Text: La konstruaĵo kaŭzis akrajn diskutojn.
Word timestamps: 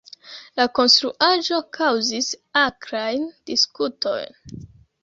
La 0.59 0.63
konstruaĵo 0.79 1.59
kaŭzis 1.79 2.33
akrajn 2.65 3.31
diskutojn. 3.53 4.43